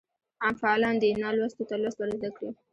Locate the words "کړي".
2.35-2.49